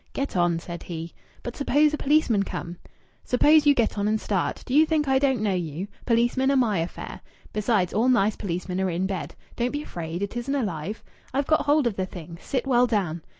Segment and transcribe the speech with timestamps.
[0.13, 1.13] "Get on," said he.
[1.43, 2.77] "But suppose a policeman comes?"
[3.23, 4.63] "Suppose you get on and start!
[4.65, 5.87] Do you think I don't know you?
[6.07, 7.21] Policemen are my affair.
[7.53, 9.35] Besides, all nice policemen are in bed....
[9.57, 10.23] Don't be afraid.
[10.23, 11.03] It isn't alive.
[11.35, 12.39] I've got hold of the thing.
[12.41, 13.21] Sit well down.